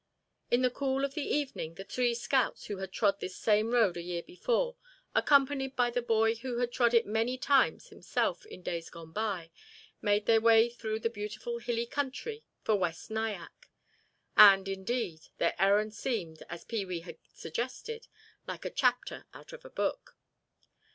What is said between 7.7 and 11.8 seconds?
himself in days gone by, made their way through the beautiful